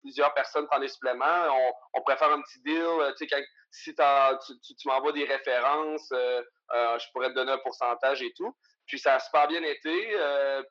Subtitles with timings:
[0.00, 3.14] plusieurs personnes prennent des suppléments, on, on pourrait faire un petit deal.
[3.18, 8.32] Tu sais, si tu, tu, m'envoies des références, je pourrais te donner un pourcentage et
[8.36, 8.54] tout.
[8.86, 10.16] Puis ça a super bien été,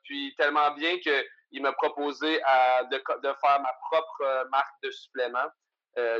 [0.04, 5.48] puis tellement bien qu'il m'a proposé de, de, faire ma propre marque de suppléments.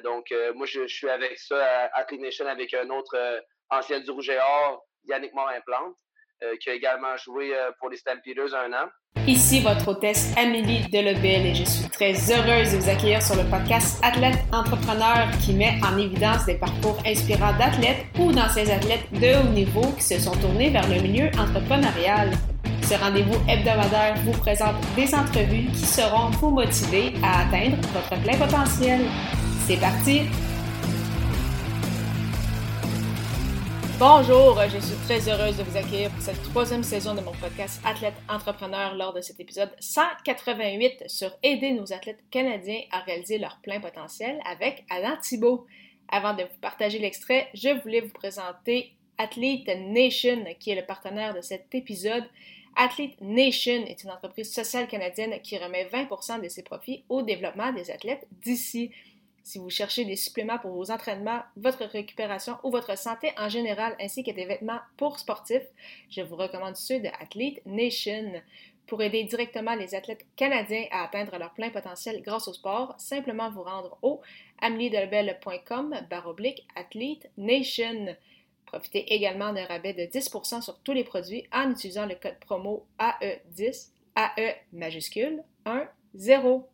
[0.03, 2.07] donc, moi, je, suis avec ça à, à
[2.49, 5.97] avec un autre ancien du Rouge et Or, Yannick Morin-Plante.
[6.43, 8.89] Euh, qui a également joué euh, pour les Stampeders un an.
[9.27, 13.43] Ici votre hôtesse Amélie Delebel et je suis très heureuse de vous accueillir sur le
[13.51, 19.39] podcast Athlète Entrepreneur qui met en évidence des parcours inspirants d'athlètes ou d'anciens athlètes de
[19.39, 22.31] haut niveau qui se sont tournés vers le milieu entrepreneurial.
[22.85, 28.39] Ce rendez-vous hebdomadaire vous présente des entrevues qui seront vous motiver à atteindre votre plein
[28.39, 29.01] potentiel.
[29.67, 30.23] C'est parti!
[34.01, 37.83] Bonjour, je suis très heureuse de vous accueillir pour cette troisième saison de mon podcast
[37.85, 43.59] Athlète Entrepreneur lors de cet épisode 188 sur aider nos athlètes canadiens à réaliser leur
[43.61, 45.67] plein potentiel avec Alain Thibault.
[46.09, 51.35] Avant de vous partager l'extrait, je voulais vous présenter Athlete Nation qui est le partenaire
[51.35, 52.25] de cet épisode.
[52.77, 57.71] Athlete Nation est une entreprise sociale canadienne qui remet 20% de ses profits au développement
[57.75, 58.93] des athlètes d'ici.
[59.51, 63.97] Si vous cherchez des suppléments pour vos entraînements, votre récupération ou votre santé en général,
[64.01, 65.67] ainsi que des vêtements pour sportifs,
[66.09, 68.41] je vous recommande ceux de Athlete Nation.
[68.87, 73.51] Pour aider directement les athlètes canadiens à atteindre leur plein potentiel grâce au sport, simplement
[73.51, 74.21] vous rendre au
[74.63, 78.15] ameliedelbel.com baroblique Athlete Nation.
[78.67, 82.87] Profitez également d'un rabais de 10% sur tous les produits en utilisant le code promo
[83.01, 86.70] AE10, AE majuscule 1 0.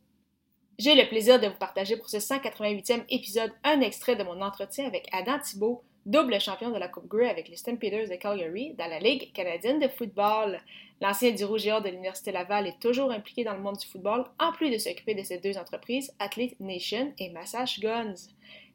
[0.79, 4.87] J'ai le plaisir de vous partager pour ce 188e épisode un extrait de mon entretien
[4.87, 8.87] avec Adam Thibault, double champion de la Coupe Grey avec les Stampeders de Calgary dans
[8.87, 10.61] la Ligue canadienne de football.
[11.01, 13.87] L'ancien du Rouge et Or de l'Université Laval est toujours impliqué dans le monde du
[13.87, 18.15] football, en plus de s'occuper de ces deux entreprises, Athlete Nation et Massage Guns.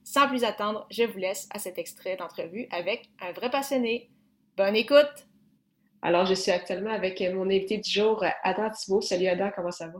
[0.04, 4.10] Sans plus attendre, je vous laisse à cet extrait d'entrevue avec un vrai passionné.
[4.58, 5.28] Bonne écoute!
[6.02, 9.02] Alors, je suis actuellement avec mon invité du jour, Adam Thibault.
[9.02, 10.00] Salut Adam, comment ça va?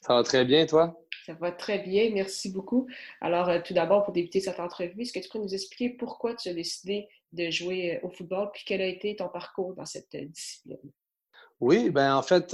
[0.00, 0.98] Ça va très bien, toi?
[1.26, 2.88] Ça va très bien, merci beaucoup.
[3.20, 6.34] Alors, euh, tout d'abord, pour débuter cette entrevue, est-ce que tu peux nous expliquer pourquoi
[6.34, 9.84] tu as décidé de jouer euh, au football, puis quel a été ton parcours dans
[9.84, 10.90] cette euh, discipline?
[11.60, 12.52] Oui, ben en fait,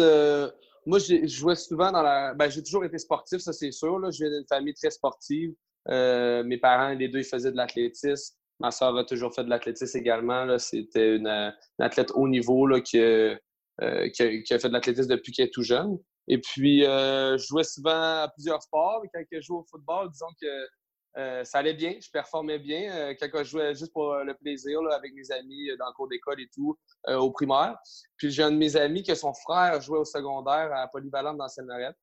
[0.85, 2.35] moi, je jouais souvent dans la.
[2.35, 3.99] Ben, j'ai toujours été sportif, ça c'est sûr.
[4.11, 5.55] Je viens d'une famille très sportive.
[5.87, 8.37] mes parents, les deux, ils faisaient de l'athlétisme.
[8.61, 10.59] Ma soeur a toujours fait de l'athlétisme également.
[10.59, 15.55] C'était une, athlète haut niveau là, qui, qui, a, fait de l'athlétisme depuis qu'elle est
[15.55, 15.99] tout jeune.
[16.29, 19.03] Et puis, euh, je jouais souvent à plusieurs sports.
[19.13, 20.69] Quand je jouais au football, disons que
[21.17, 22.93] euh, ça allait bien, je performais bien.
[22.93, 26.41] Euh, quand je jouais juste pour le plaisir avec mes amis dans le cours d'école
[26.41, 26.79] et tout,
[27.09, 27.79] au primaire.
[28.19, 31.49] Puis j'ai un de mes amis que son frère jouait au secondaire à Polyvalente dans
[31.49, 31.97] Seine-Lorette.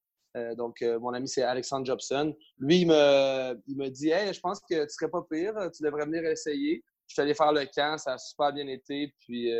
[0.57, 2.35] donc, mon ami, c'est Alexandre Jobson.
[2.57, 5.83] Lui, il me, il me dit Hey, je pense que tu serais pas pire, tu
[5.83, 6.83] devrais venir essayer.
[7.07, 9.13] Je suis allé faire le camp, ça a super bien été.
[9.19, 9.51] Puis,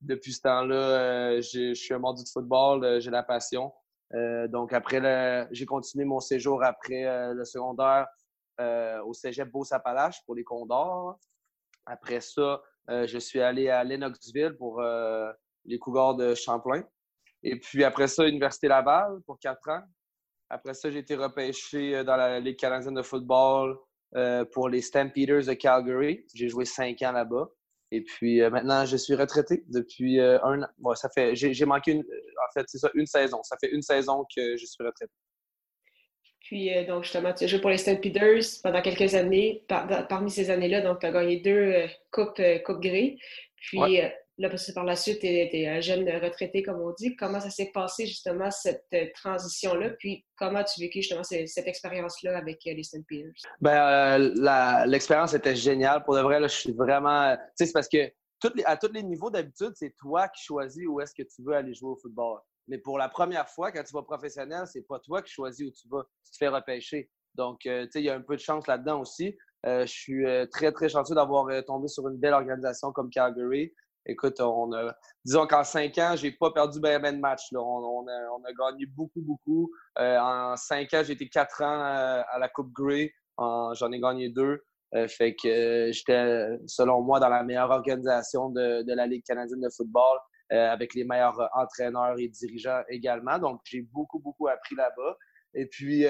[0.00, 3.72] depuis ce temps-là, je suis un mordu de football, j'ai la passion.
[4.14, 8.06] Euh, donc, après, j'ai continué mon séjour après euh, le secondaire
[8.60, 11.18] euh, au cégep Beau-Sapalache pour les Condors.
[11.86, 14.82] Après ça, je suis allé à Lennoxville pour
[15.64, 16.82] les Cougars de Champlain.
[17.42, 19.82] Et puis après ça, Université Laval pour quatre ans.
[20.50, 23.78] Après ça, j'ai été repêché dans la Ligue canadienne de football
[24.52, 26.26] pour les Stampeders de Calgary.
[26.34, 27.48] J'ai joué cinq ans là-bas.
[27.90, 30.94] Et puis euh, maintenant, je suis retraité depuis euh, un an.
[30.94, 33.42] ça fait, j'ai manqué une, en fait, c'est ça, une saison.
[33.42, 35.12] Ça fait une saison que je suis retraité.
[36.40, 39.64] Puis, euh, donc, justement, tu as joué pour les Stampeders pendant quelques années.
[40.08, 43.16] parmi ces années-là, donc, tu as gagné deux Coupes Coupe Grey.
[43.56, 44.00] Puis,
[44.38, 47.16] Là, parce que par la suite, tu es, un jeune retraité, comme on dit.
[47.16, 49.90] Comment ça s'est passé, justement, cette euh, transition-là?
[49.98, 53.32] Puis, comment tu vécu, justement, cette, expérience-là avec euh, les Stampeders?
[53.60, 56.04] Ben, euh, l'expérience était géniale.
[56.04, 57.34] Pour de vrai, là, je suis vraiment...
[57.34, 58.12] Tu sais, c'est parce que
[58.64, 61.74] à tous les niveaux, d'habitude, c'est toi qui choisis où est-ce que tu veux aller
[61.74, 62.38] jouer au football.
[62.68, 65.72] Mais pour la première fois, quand tu vas professionnel, c'est pas toi qui choisis où
[65.72, 66.04] tu vas.
[66.24, 67.10] Tu te fais repêcher.
[67.34, 69.36] Donc, tu sais, il y a un peu de chance là-dedans aussi.
[69.64, 73.72] je suis très, très chanceux d'avoir tombé sur une belle organisation comme Calgary
[74.08, 74.94] écoute, on a,
[75.24, 77.52] disons qu'en cinq ans, j'ai pas perdu bien ben de matchs.
[77.52, 79.70] On, a, gagné beaucoup, beaucoup.
[79.98, 83.12] Euh, en cinq ans, j'ai été quatre ans euh, à, la Coupe Grey.
[83.38, 84.64] J'en ai gagné deux.
[84.94, 89.68] Euh, fait que j'étais, selon moi, dans la meilleure organisation de, la Ligue canadienne de
[89.68, 90.18] football,
[90.50, 93.38] avec les meilleurs entraîneurs et dirigeants également.
[93.38, 95.16] Donc, j'ai beaucoup, beaucoup appris là-bas.
[95.52, 96.06] Et puis,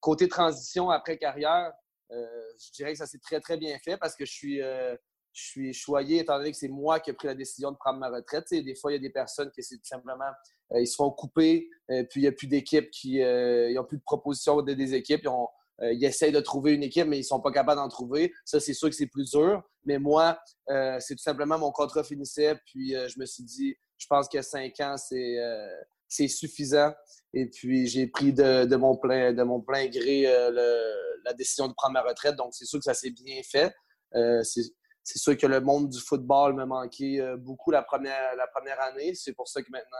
[0.00, 1.72] côté transition après carrière,
[2.10, 4.60] je dirais que ça s'est très, très bien fait parce que je suis
[5.36, 7.98] je suis choyé étant donné que c'est moi qui ai pris la décision de prendre
[7.98, 8.46] ma retraite.
[8.50, 10.30] des fois, il y a des personnes qui c'est tout simplement,
[10.72, 13.98] euh, ils se font couper, euh, puis il n'y a plus d'équipe qui n'ont plus
[13.98, 15.24] de propositions de, des équipes.
[15.24, 18.32] Ils, ils, essayent de trouver une équipe, mais ils ne sont pas capables d'en trouver.
[18.44, 19.62] Ça, c'est sûr que c'est plus dur.
[19.84, 24.28] Mais moi, c'est tout simplement mon contrat finissait, puis je me suis dit, je pense
[24.28, 26.92] que cinq ans, c'est suffisant.
[27.34, 30.50] Et puis, j'ai pris de, mon plein, de mon plein gré euh,
[31.24, 32.36] la décision de prendre ma retraite.
[32.36, 33.74] Donc, c'est sûr que ça s'est bien fait.
[34.14, 34.42] Euh,
[35.06, 38.80] c'est sûr que le monde du football me manquait euh, beaucoup la première, la première
[38.80, 39.14] année.
[39.14, 39.96] C'est pour ça que maintenant,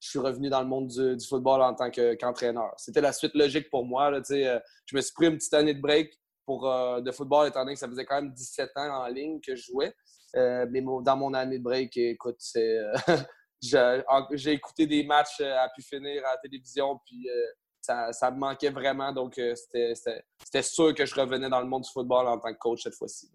[0.00, 2.72] je suis revenu dans le monde du, football en tant qu'entraîneur.
[2.76, 4.10] C'était la suite logique pour moi.
[4.10, 6.12] Là, je me suis pris une petite année de break
[6.44, 6.62] pour,
[7.00, 9.62] de football, étant donné que ça faisait quand même 17 ans en ligne que je
[9.62, 9.94] jouais.
[10.34, 12.78] mais dans mon année de break, écoute, c'est
[13.62, 18.38] j'ai écouté des matchs euh, à pu finir à la télévision, puis euh, ça, me
[18.38, 19.12] manquait vraiment.
[19.12, 22.58] Donc, euh, c'était sûr que je revenais dans le monde du football en tant que
[22.58, 23.30] coach cette fois-ci.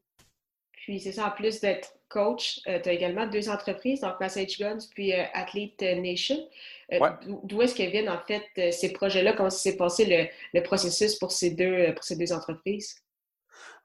[0.87, 4.77] Puis, c'est ça, en plus d'être coach, tu as également deux entreprises, donc Passage Guns
[4.95, 6.37] puis Athlete Nation.
[7.43, 9.33] D'où est-ce que viennent, en fait, ces projets-là?
[9.33, 12.95] Comment s'est passé le, le, processus pour ces deux, pour ces deux entreprises?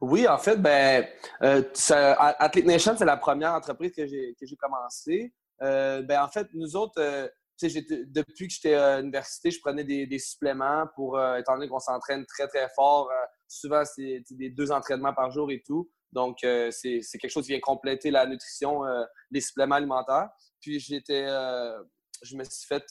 [0.01, 1.05] Oui, en fait, ben,
[1.41, 5.33] Athlete Nation, c'est la première entreprise que j'ai commencée.
[5.61, 7.27] Euh, ben, en fait, nous autres, euh,
[7.61, 12.25] depuis que j'étais à l'université, je prenais des, suppléments pour, euh, étant donné qu'on s'entraîne
[12.27, 13.11] très, très fort.
[13.49, 15.91] souvent, c'est des deux entraînements par jour et tout.
[16.13, 18.83] Donc, c'est quelque chose qui vient compléter la nutrition,
[19.31, 20.29] les suppléments alimentaires.
[20.61, 22.85] Puis, j'étais, je me suis fait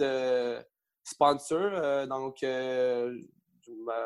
[1.03, 2.07] sponsor.
[2.07, 2.44] donc,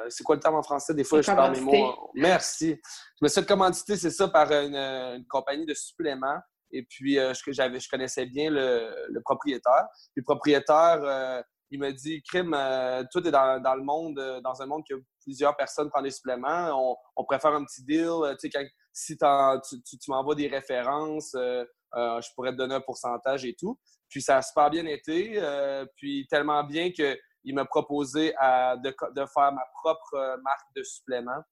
[0.10, 0.94] c'est quoi le terme en français?
[0.94, 2.12] Des fois, je parle mes mots.
[2.14, 2.80] Merci.
[3.20, 6.40] Je me suis fait commanditer, c'est ça, par une, compagnie de suppléments.
[6.72, 9.86] Et puis, euh, je, je connaissais bien le, propriétaire.
[10.16, 11.42] le propriétaire, euh,
[11.72, 14.94] il m'a dit Crime, euh, toi, tu es dans, le monde, dans un monde qui
[14.94, 16.98] a plusieurs personnes prennent des suppléments.
[17.16, 18.36] On, préfère un petit deal.
[18.96, 23.80] Si tu, m'envoies des références, je pourrais te donner un pourcentage et tout.
[24.10, 25.42] Puis, ça a super bien été.
[25.98, 31.44] puis, tellement bien qu'il m'a proposé de, faire ma propre marque de suppléments.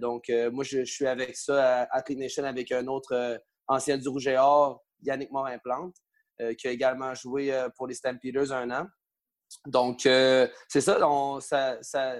[0.00, 4.26] donc, moi, je, suis avec ça à, Clean Nation avec un autre ancien du Rouge
[4.26, 5.94] et Or, Yannick Morin-Plante,
[6.40, 8.86] euh, qui a également joué euh, pour les Stampeders un an.
[9.66, 10.96] Donc, euh, c'est ça,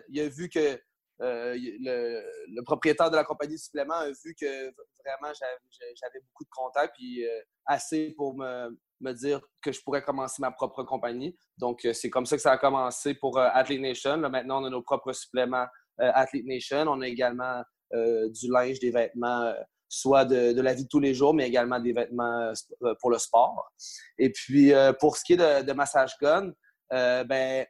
[0.09, 0.79] il a vu que
[1.21, 4.67] le, propriétaire de la compagnie de supplément a vu que
[5.05, 7.25] vraiment j'avais beaucoup de contacts, puis
[7.67, 8.77] assez pour me,
[9.13, 11.37] dire que je pourrais commencer ma propre compagnie.
[11.57, 14.17] Donc, c'est comme ça que ça a commencé pour Athlete Nation.
[14.19, 15.67] maintenant, on a nos propres suppléments
[15.99, 16.85] Athlete Nation.
[16.89, 17.63] On a également
[17.93, 19.53] du linge, des vêtements
[19.91, 22.53] soit de, la vie de tous les jours, mais également des vêtements
[22.83, 23.71] euh, pour le sport.
[24.17, 26.53] Et puis, euh, pour ce qui est de, Massage Gun,
[26.93, 27.67] euh, ben,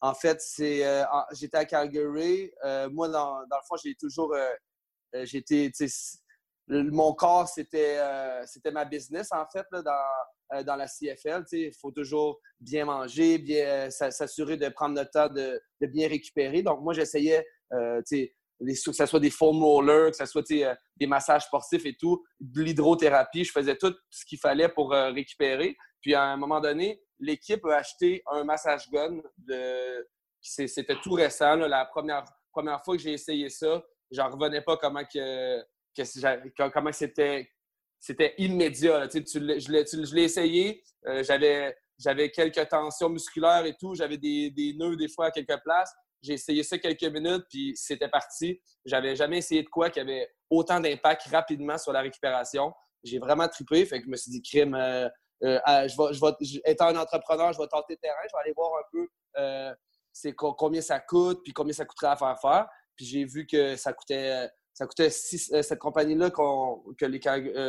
[0.00, 0.82] en fait, c'est
[1.32, 2.50] j'étais à Calgary.
[2.92, 4.34] moi, dans, le fond, j'ai toujours.
[5.12, 5.70] j'étais.
[6.68, 7.98] Mon corps, c'était
[8.46, 11.44] c'était ma business, en fait, dans, la CFL.
[11.52, 16.62] Il faut toujours bien manger, bien s'assurer de prendre le temps de, de bien récupérer.
[16.62, 17.44] Donc, moi, j'essayais
[18.58, 22.24] que ce soit des foam rollers, que ce soit euh, des massages sportifs et tout,
[22.40, 23.44] de l'hydrothérapie.
[23.44, 25.76] Je faisais tout ce qu'il fallait pour euh, récupérer.
[26.00, 29.20] Puis à un moment donné, l'équipe a acheté un massage gun.
[30.40, 31.56] C'était tout récent.
[31.56, 32.24] La première,
[32.84, 35.64] fois que j'ai essayé ça, j'en revenais pas comment que,
[37.98, 39.08] c'était immédiat.
[39.08, 40.82] Je l'ai essayé.
[41.06, 41.22] Euh,
[41.98, 43.94] j'avais quelques tensions musculaires et tout.
[43.94, 45.92] J'avais des, des nœuds des fois à quelques places.
[46.22, 48.60] J'ai essayé ça quelques minutes, puis c'était parti.
[48.84, 52.72] J'avais jamais essayé de quoi qui avait autant d'impact rapidement sur la récupération.
[53.04, 55.08] J'ai vraiment trippé, fait que je me suis dit, crime, euh,
[55.44, 58.72] euh, je vais, étant un entrepreneur, je vais tenter le terrain, je vais aller voir
[58.78, 59.74] un peu euh,
[60.36, 62.68] combien ça coûte, puis combien ça coûterait à faire faire.
[62.96, 67.20] Puis j'ai vu que ça coûtait, ça coûtait cette compagnie-là que les,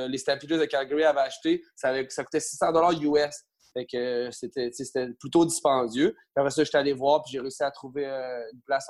[0.07, 3.43] les Stampeders de Calgary avaient acheté, ça, ça coûtait 600 US.
[3.77, 6.13] Fait que c'était plutôt dispendieux.
[6.13, 8.87] Puis après ça, j'étais allé voir, puis j'ai réussi à trouver euh, une place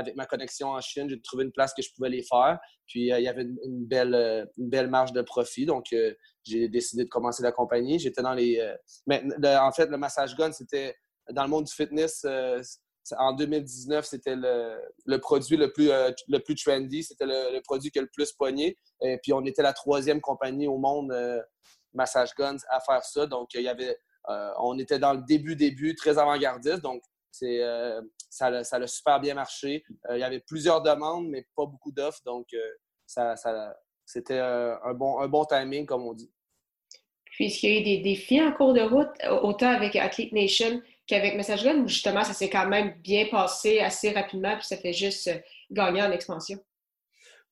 [0.00, 1.08] avec ma connexion en Chine.
[1.08, 2.58] J'ai trouvé une place que je pouvais les faire.
[2.86, 5.66] Puis euh, il y avait une, belle, euh, une belle marge de profit.
[5.66, 5.94] Donc,
[6.44, 7.98] j'ai décidé de commencer la compagnie.
[7.98, 8.60] J'étais dans les.
[9.06, 10.94] Mais en fait, le massage gun, c'était
[11.30, 12.26] dans le monde du fitness.
[13.16, 15.90] en 2019, c'était le, produit le plus,
[16.28, 17.02] le plus trendy.
[17.02, 18.76] C'était le, produit qui a le plus pogné.
[19.02, 21.14] Et puis, on était la troisième compagnie au monde,
[21.92, 23.26] Massage Guns, à faire ça.
[23.26, 23.96] Donc, il y avait
[24.28, 26.80] euh, on était dans le début, début, très avant-gardiste.
[26.82, 27.02] Donc,
[27.42, 29.84] euh, ça, a super bien marché.
[30.08, 32.22] Euh, il y avait plusieurs demandes, mais pas beaucoup d'offres.
[32.24, 32.48] Donc,
[34.04, 36.30] c'était un, bon, un bon timing, comme on dit.
[37.26, 39.08] Puis, est-ce qu'il y a eu des défis en cours de route,
[39.42, 44.12] autant avec Athlete Nation qu'avec Message ou justement, ça s'est quand même bien passé assez
[44.12, 45.30] rapidement, puis ça fait juste
[45.70, 46.58] gagner en expansion?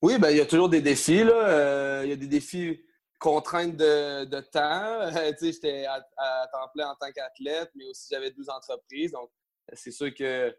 [0.00, 1.24] Oui, ben, il y a toujours des défis.
[1.24, 2.04] Là.
[2.04, 2.80] il y a des défis
[3.18, 5.10] contrainte de, de temps.
[5.40, 9.12] j'étais à, à, temps plein en tant qu'athlète, mais aussi j'avais 12 entreprises.
[9.12, 9.30] Donc,
[9.74, 10.54] c'est sûr que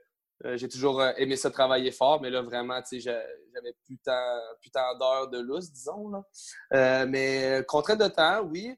[0.45, 4.71] euh, j'ai toujours euh, aimé ça travailler fort, mais là, vraiment, j'avais plus tant, plus
[4.71, 6.09] tant d'heures de lousse, disons.
[6.09, 6.23] Là.
[6.73, 8.73] Euh, mais contrainte de temps, oui.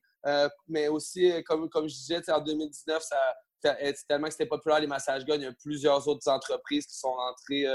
[0.67, 3.75] mais aussi, comme, comme je disais, en 2019, ça,
[4.07, 7.13] tellement que c'était populaire les massages guns, il y a plusieurs autres entreprises qui sont
[7.13, 7.65] rentrées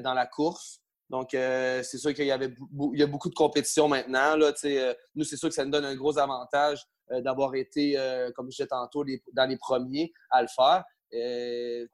[0.00, 0.80] dans la course.
[1.10, 2.54] Donc, c'est sûr qu'il y, avait
[2.94, 4.36] y a beaucoup de compétition maintenant.
[4.36, 4.52] Là,
[5.14, 7.94] nous, c'est sûr que ça nous donne un gros avantage d'avoir été,
[8.34, 10.82] comme je disais tantôt, dans les premiers à le faire.
[11.14, 11.86] Euh,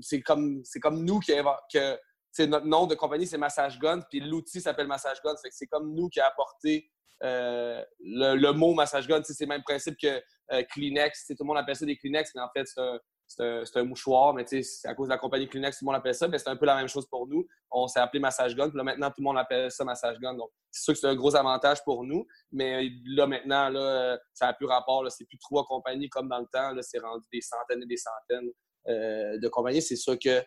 [0.00, 0.62] c'est comme,
[1.04, 1.32] nous qui
[1.72, 5.34] que notre nom de compagnie, c'est Massage Gun, puis l'outil s'appelle Massage Gun.
[5.50, 6.90] C'est comme nous qui a apporté
[7.22, 9.22] euh, le, mot Massage Gun.
[9.24, 11.26] C'est le même principe que euh, Kleenex.
[11.26, 12.98] Tout le monde appelle ça des Kleenex, mais en fait, c'est un,
[13.36, 16.14] c'est un, mouchoir, mais c'est à cause de la compagnie Kleenex, tout le monde appelle
[16.14, 17.46] ça, mais c'est un peu la même chose pour nous.
[17.70, 20.34] On s'est appelé Massage Gun, puis là, maintenant, tout le monde appelle ça Massage Gun.
[20.34, 24.46] Donc, c'est sûr que c'est un gros avantage pour nous, mais là, maintenant, là, ça
[24.46, 25.04] n'a plus rapport.
[25.10, 26.74] C'est plus trois compagnies comme dans le temps.
[26.82, 28.50] C'est rendu des centaines et des centaines
[28.88, 29.82] euh, de compagnies.
[29.82, 30.42] C'est sûr que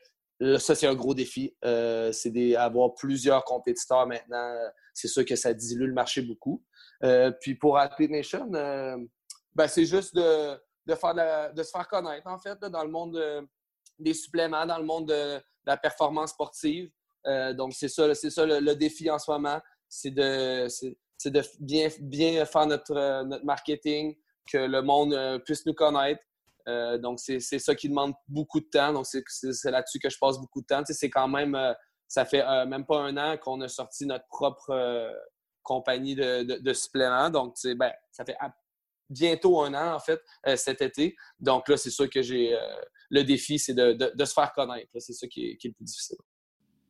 [0.59, 1.55] ça, c'est un gros défi.
[1.63, 4.53] Euh, c'est d'avoir plusieurs compétiteurs maintenant.
[4.93, 6.63] C'est sûr que ça dilue le marché beaucoup.
[7.03, 8.47] Euh, puis pour Athlete Nation,
[9.55, 13.47] ben, c'est juste de de, faire de se faire connaître, en fait, dans le monde
[13.99, 16.91] des suppléments, dans le monde de, la performance sportive.
[17.25, 20.67] Euh, donc, c'est ça, c'est ça le, défi en ce moment, c'est de,
[21.25, 24.15] de bien, bien faire notre, notre marketing,
[24.51, 26.21] que le monde euh, puisse nous connaître.
[26.67, 28.93] Euh, donc, c'est ça qui demande beaucoup de temps.
[28.93, 30.83] Donc, c'est là-dessus que je passe beaucoup de temps.
[30.85, 31.57] c'est quand même,
[32.07, 35.11] ça fait même pas un an qu'on a sorti notre propre
[35.61, 37.29] compagnie de, de, suppléments.
[37.29, 38.37] Donc, ben, ça fait
[39.09, 41.15] bientôt un an, en fait, euh, cet été.
[41.39, 42.59] Donc là, c'est sûr que j'ai euh,
[43.09, 44.89] le défi, c'est de, se faire connaître.
[44.97, 46.17] C'est ça qui est, le plus difficile.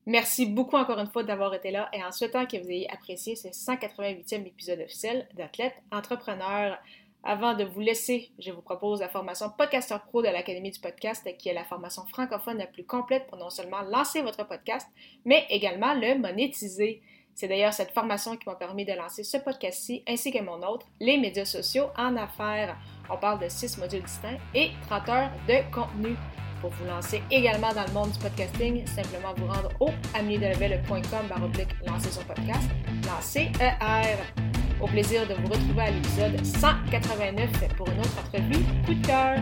[0.08, 3.36] Merci beaucoup encore une fois d'avoir été là et en souhaitant que vous ayez apprécié
[3.36, 6.78] ce 188e épisode officiel d'Athlète Entrepreneur.
[7.24, 11.28] Avant de vous laisser, je vous propose la formation Podcaster Pro de l'Académie du podcast,
[11.40, 14.88] qui est la formation francophone la plus complète pour non seulement lancer votre podcast,
[15.26, 17.02] mais également le monétiser.
[17.36, 20.88] C'est d'ailleurs cette formation qui m'a permis de lancer ce podcast-ci ainsi que mon autre,
[21.02, 22.78] les médias sociaux en affaires.
[23.10, 26.16] On parle de six modules distincts et 30 heures de contenu.
[26.62, 31.76] Pour vous lancer également dans le monde du podcasting, simplement vous rendre au amiedelevelle.com baroblique
[31.86, 32.70] lancer son podcast,
[33.06, 34.16] lancer ER.
[34.82, 39.40] Au plaisir de vous retrouver à l'épisode 189 pour une autre entrevue coup de cœur.